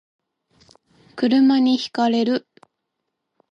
[1.15, 2.47] 車に轢かれる